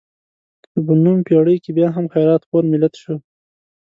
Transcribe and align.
که 0.71 0.79
په 0.85 0.93
نوې 1.03 1.21
پېړۍ 1.27 1.57
کې 1.63 1.71
بیا 1.77 1.87
هم 1.95 2.05
خیرات 2.13 2.41
خور 2.47 2.63
ملت 2.71 2.93
شو. 3.01 3.15